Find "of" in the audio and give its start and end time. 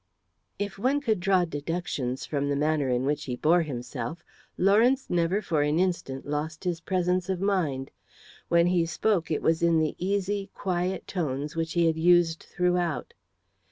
7.29-7.39